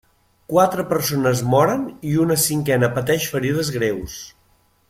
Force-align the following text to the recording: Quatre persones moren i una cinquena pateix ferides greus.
Quatre 0.53 0.85
persones 0.93 1.43
moren 1.55 1.85
i 2.13 2.15
una 2.25 2.39
cinquena 2.47 2.93
pateix 2.99 3.31
ferides 3.35 3.73
greus. 3.81 4.21